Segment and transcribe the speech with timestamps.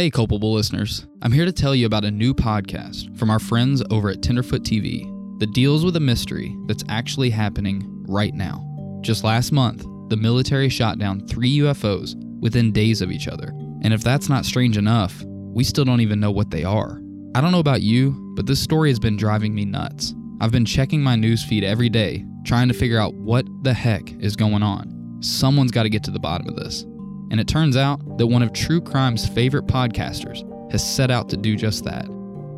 [0.00, 1.06] Hey, culpable listeners.
[1.20, 4.62] I'm here to tell you about a new podcast from our friends over at Tenderfoot
[4.62, 5.04] TV
[5.40, 8.64] that deals with a mystery that's actually happening right now.
[9.02, 13.48] Just last month, the military shot down three UFOs within days of each other.
[13.82, 17.02] And if that's not strange enough, we still don't even know what they are.
[17.34, 20.14] I don't know about you, but this story has been driving me nuts.
[20.40, 24.10] I've been checking my news feed every day, trying to figure out what the heck
[24.18, 25.18] is going on.
[25.20, 26.86] Someone's got to get to the bottom of this.
[27.30, 31.36] And it turns out that one of True Crime's favorite podcasters has set out to
[31.36, 32.08] do just that.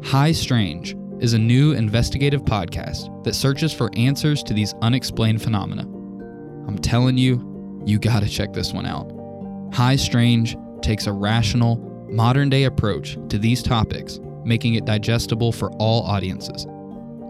[0.02, 5.82] High Strange is a new investigative podcast that searches for answers to these unexplained phenomena.
[6.66, 9.12] I'm telling you, you gotta check this one out.
[9.74, 11.76] High Strange takes a rational,
[12.10, 16.66] modern day approach to these topics, making it digestible for all audiences.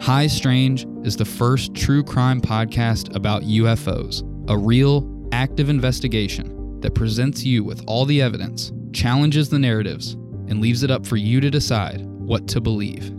[0.00, 6.94] High Strange is the first true crime podcast about UFOs, a real, active investigation that
[6.94, 10.12] presents you with all the evidence, challenges the narratives,
[10.48, 13.12] and leaves it up for you to decide what to believe.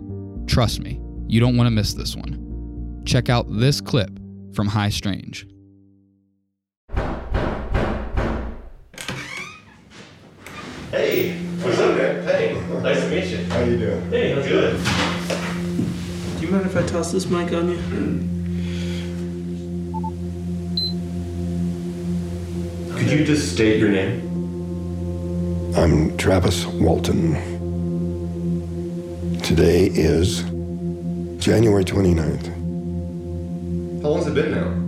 [0.46, 3.02] Trust me, you don't want to miss this one.
[3.04, 4.10] Check out this clip
[4.54, 5.48] from High Strange.
[10.90, 12.22] Hey, what's up, man?
[12.22, 13.44] Hey, nice to meet you.
[13.46, 14.10] How you doing?
[14.10, 14.76] Hey, how's good?
[16.38, 18.43] Do you mind if I toss this mic on you?
[23.14, 24.22] You just state your name?
[25.76, 27.34] I'm Travis Walton.
[29.40, 30.42] Today is
[31.38, 32.46] January 29th.
[34.02, 34.84] How long's it been now?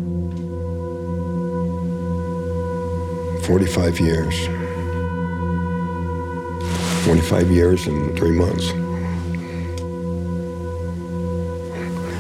[3.47, 4.35] 45 years.
[7.07, 8.73] 45 years and three months.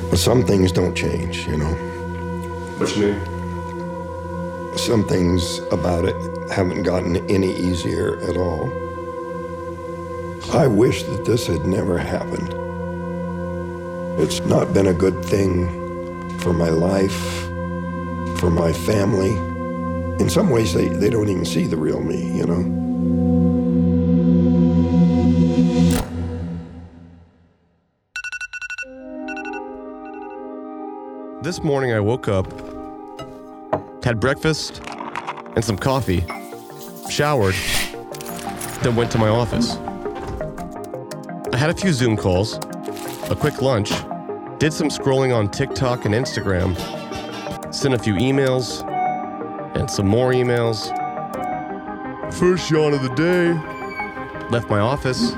[0.08, 1.74] But some things don't change, you know.
[2.78, 3.35] What's new?
[4.76, 6.14] Some things about it
[6.50, 8.70] haven't gotten any easier at all.
[10.52, 12.54] I wish that this had never happened.
[14.20, 15.68] It's not been a good thing
[16.38, 17.20] for my life,
[18.38, 19.32] for my family.
[20.22, 22.62] In some ways, they, they don't even see the real me, you know?
[31.42, 32.75] This morning I woke up,
[34.06, 34.80] had breakfast
[35.56, 36.24] and some coffee,
[37.10, 37.56] showered,
[38.82, 39.78] then went to my office.
[41.52, 42.54] I had a few Zoom calls,
[43.28, 43.90] a quick lunch,
[44.58, 46.76] did some scrolling on TikTok and Instagram,
[47.74, 48.88] sent a few emails,
[49.74, 50.86] and some more emails.
[52.32, 53.54] First yawn of the day.
[54.50, 55.32] Left my office,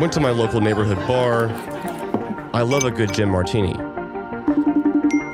[0.00, 1.50] went to my local neighborhood bar.
[2.52, 3.74] I love a good gin martini.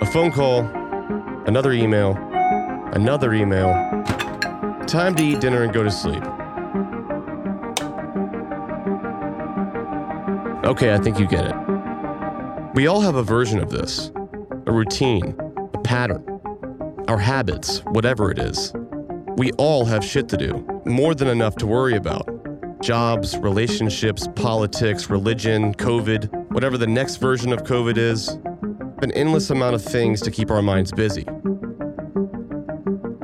[0.02, 0.66] A phone call,
[1.46, 2.28] another email,
[2.92, 3.72] another email.
[4.86, 6.22] Time to eat dinner and go to sleep.
[10.64, 11.54] Okay, I think you get it.
[12.74, 14.10] We all have a version of this
[14.66, 15.34] a routine,
[15.74, 16.24] a pattern,
[17.08, 18.72] our habits, whatever it is.
[19.36, 22.28] We all have shit to do, more than enough to worry about.
[22.80, 28.28] Jobs, relationships, politics, religion, COVID, whatever the next version of COVID is,
[29.02, 31.26] an endless amount of things to keep our minds busy.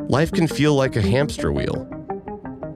[0.08, 1.84] Life can feel like a hamster wheel,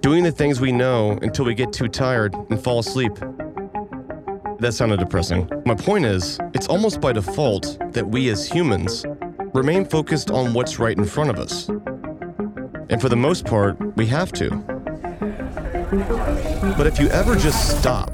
[0.00, 3.14] doing the things we know until we get too tired and fall asleep.
[4.58, 5.48] That sounded depressing.
[5.64, 9.06] My point is, it's almost by default that we as humans
[9.54, 11.70] remain focused on what's right in front of us.
[12.90, 14.50] And for the most part, we have to.
[16.76, 18.12] But if you ever just stop,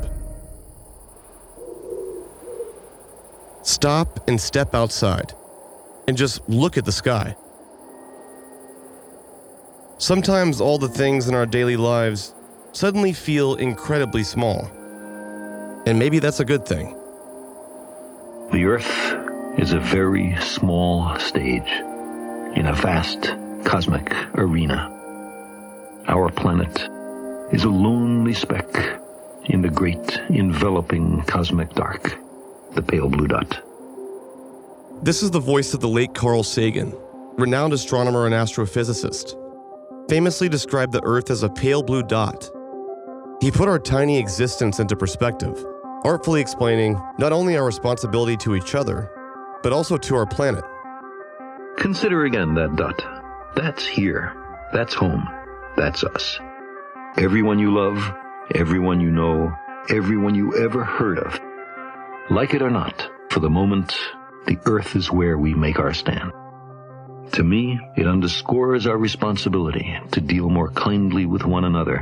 [3.64, 5.32] stop and step outside
[6.06, 7.34] and just look at the sky.
[10.00, 12.32] Sometimes all the things in our daily lives
[12.70, 14.70] suddenly feel incredibly small.
[15.86, 16.94] And maybe that's a good thing.
[18.52, 21.68] The Earth is a very small stage
[22.54, 24.88] in a vast cosmic arena.
[26.06, 26.88] Our planet
[27.52, 29.00] is a lonely speck
[29.46, 32.16] in the great enveloping cosmic dark,
[32.74, 33.64] the pale blue dot.
[35.02, 36.96] This is the voice of the late Carl Sagan,
[37.36, 39.34] renowned astronomer and astrophysicist.
[40.08, 42.50] Famously described the Earth as a pale blue dot.
[43.42, 45.62] He put our tiny existence into perspective,
[46.02, 49.10] artfully explaining not only our responsibility to each other,
[49.62, 50.64] but also to our planet.
[51.76, 53.02] Consider again that dot.
[53.54, 54.34] That's here.
[54.72, 55.28] That's home.
[55.76, 56.38] That's us.
[57.18, 58.02] Everyone you love,
[58.54, 59.52] everyone you know,
[59.90, 61.38] everyone you ever heard of.
[62.30, 63.94] Like it or not, for the moment,
[64.46, 66.32] the earth is where we make our stand.
[67.32, 71.96] To me, it underscores our responsibility to deal more kindly with one another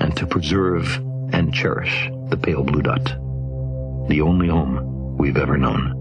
[0.00, 0.96] and to preserve
[1.32, 3.04] and cherish the pale blue dot.
[4.08, 5.98] The only home we've ever known.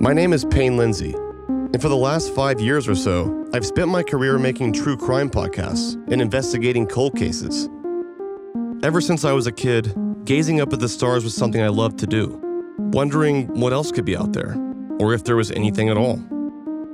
[0.00, 3.88] My name is Payne Lindsey, and for the last five years or so, I've spent
[3.88, 7.68] my career making true crime podcasts and investigating cold cases.
[8.82, 9.94] Ever since I was a kid,
[10.24, 12.40] gazing up at the stars was something I loved to do,
[12.78, 14.56] wondering what else could be out there,
[15.02, 16.22] or if there was anything at all.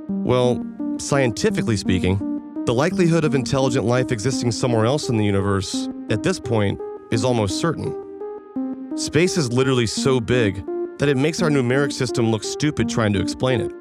[0.09, 0.65] Well,
[0.97, 2.17] scientifically speaking,
[2.65, 7.23] the likelihood of intelligent life existing somewhere else in the universe, at this point, is
[7.23, 8.97] almost certain.
[8.97, 10.65] Space is literally so big
[10.97, 13.71] that it makes our numeric system look stupid trying to explain it.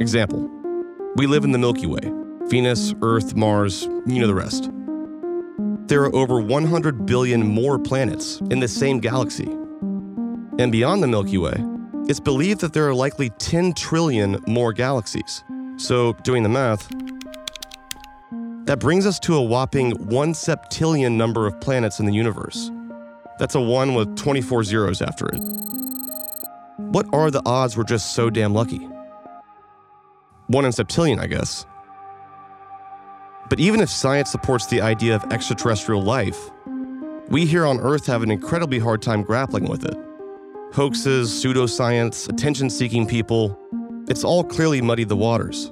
[0.00, 0.48] Example
[1.16, 2.12] We live in the Milky Way
[2.46, 4.70] Venus, Earth, Mars, you know the rest.
[5.88, 9.50] There are over 100 billion more planets in the same galaxy.
[10.60, 11.56] And beyond the Milky Way,
[12.08, 15.44] it's believed that there are likely 10 trillion more galaxies.
[15.76, 16.88] So, doing the math,
[18.66, 22.70] that brings us to a whopping 1 septillion number of planets in the universe.
[23.38, 25.40] That's a 1 with 24 zeros after it.
[26.76, 28.88] What are the odds we're just so damn lucky?
[30.48, 31.66] 1 in septillion, I guess.
[33.48, 36.50] But even if science supports the idea of extraterrestrial life,
[37.28, 39.96] we here on Earth have an incredibly hard time grappling with it.
[40.72, 43.58] Hoaxes, pseudoscience, attention seeking people,
[44.08, 45.66] it's all clearly muddied the waters.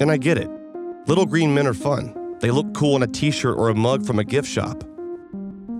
[0.00, 0.50] And I get it.
[1.06, 2.36] Little green men are fun.
[2.40, 4.82] They look cool in a t shirt or a mug from a gift shop.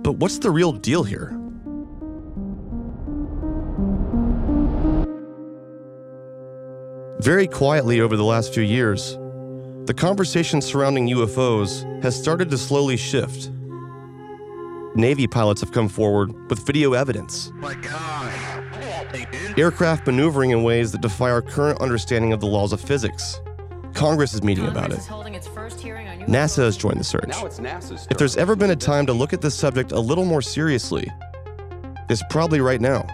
[0.03, 1.37] But what's the real deal here?
[7.19, 9.17] Very quietly over the last few years,
[9.83, 13.51] the conversation surrounding UFOs has started to slowly shift.
[14.97, 17.53] Navy pilots have come forward with video evidence.
[19.55, 23.39] Aircraft maneuvering in ways that defy our current understanding of the laws of physics.
[23.93, 24.99] Congress is meeting about it.
[26.27, 27.29] NASA has joined the search.
[28.09, 31.07] If there's ever been a time to look at this subject a little more seriously,
[32.09, 33.05] it's probably right now.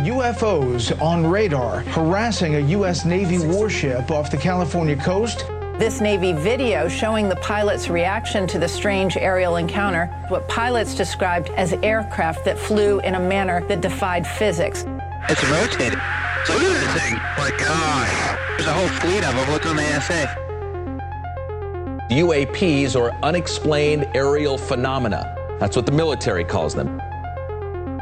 [0.00, 3.04] UFOs on radar harassing a U.S.
[3.04, 5.44] Navy warship off the California coast.
[5.80, 11.48] This Navy video showing the pilot's reaction to the strange aerial encounter, what pilots described
[11.56, 14.84] as aircraft that flew in a manner that defied physics.
[15.30, 15.98] It's rotating.
[16.44, 17.14] So look at this thing.
[17.14, 18.38] My God.
[18.58, 19.50] There's a whole fleet of them.
[19.50, 20.36] What's on the ASA?
[22.10, 25.34] UAPs or unexplained aerial phenomena.
[25.58, 27.00] That's what the military calls them.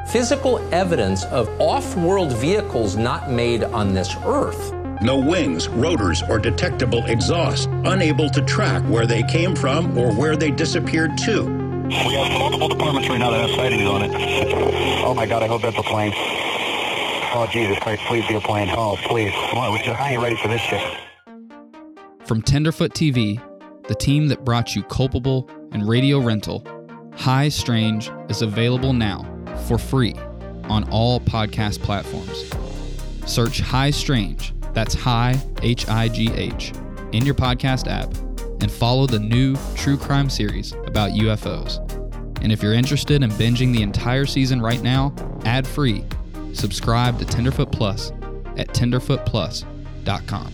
[0.08, 4.74] Physical evidence of off world vehicles not made on this Earth.
[5.00, 7.68] No wings, rotors, or detectable exhaust.
[7.84, 11.44] Unable to track where they came from or where they disappeared to.
[11.44, 14.10] We have multiple departments right now that have sightings on it.
[15.04, 16.12] Oh my God, I hope that's a plane.
[16.14, 18.68] Oh, Jesus Christ, please be a plane.
[18.70, 19.32] Oh, please.
[19.50, 20.82] Come on, we just, I ain't ready for this shit.
[22.26, 23.40] From Tenderfoot TV,
[23.86, 26.66] the team that brought you Culpable and Radio Rental,
[27.14, 29.24] High Strange is available now
[29.66, 30.14] for free
[30.64, 32.50] on all podcast platforms.
[33.26, 36.72] Search High Strange, that's High, H I G H,
[37.12, 38.12] in your podcast app
[38.60, 41.78] and follow the new true crime series about UFOs.
[42.42, 46.04] And if you're interested in binging the entire season right now, ad free,
[46.52, 48.10] subscribe to Tenderfoot Plus
[48.56, 50.52] at tenderfootplus.com.